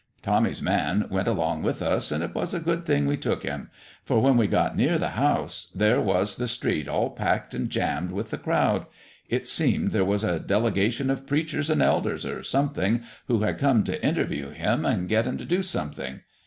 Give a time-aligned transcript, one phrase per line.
[0.23, 3.69] Tommy's man went along with us, and it was a good thing we took him,
[4.03, 8.09] for when we got near the house, there was the street all packed and jammed
[8.09, 8.87] with the crowd.
[9.29, 13.83] It seemed there was a delegation of preachers and elders or something, who had come
[13.83, 16.21] to interview Him and get Him to do something.